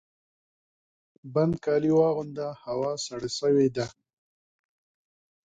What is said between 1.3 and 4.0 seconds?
پنډ کالي واغونده! هوا سړه سوې ده